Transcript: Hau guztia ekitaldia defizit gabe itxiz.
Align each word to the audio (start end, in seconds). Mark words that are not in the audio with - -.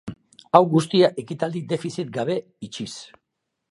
Hau 0.59 0.61
guztia 0.71 1.11
ekitaldia 1.25 1.69
defizit 1.77 2.13
gabe 2.19 2.43
itxiz. 2.71 2.93